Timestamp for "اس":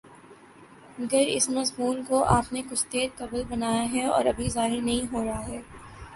1.27-1.49